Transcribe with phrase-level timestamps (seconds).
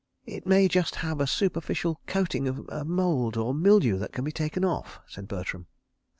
[0.25, 4.65] "It may just have a superficial coating of mould or mildew that can be taken
[4.65, 5.67] off," said Bertram.